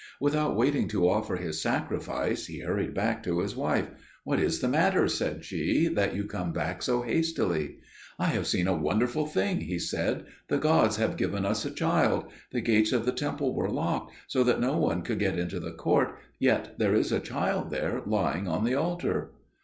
[0.19, 3.87] Without waiting to offer his sacrifice, he hurried back to his wife.
[4.23, 7.75] "What is the matter," said she, "that you come back so hastily?"
[8.17, 12.25] "I have seen a wonderful thing," he said; "the gods have given us a child.
[12.49, 15.71] The gates of the temple were locked, so that no one could get into the
[15.73, 19.29] court; yet there is a child there, lying on the altar!"